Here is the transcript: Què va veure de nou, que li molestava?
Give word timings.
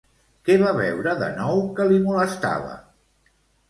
Què 0.47 0.55
va 0.63 0.71
veure 0.77 1.15
de 1.25 1.29
nou, 1.37 1.63
que 1.79 1.89
li 1.93 2.03
molestava? 2.09 2.77